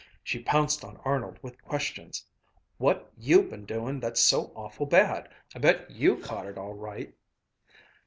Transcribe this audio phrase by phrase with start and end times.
[0.23, 2.25] She pounced on Arnold with questions.
[2.79, 5.29] "What you been doing that's so awful bad?
[5.55, 7.13] I bet you caught it all right!"